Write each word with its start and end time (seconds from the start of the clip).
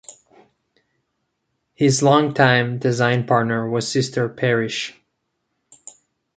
His 1.75 2.01
long-time 2.01 2.79
design 2.79 3.27
partner 3.27 3.69
was 3.69 3.87
Sister 3.91 4.27
Parish. 4.29 4.99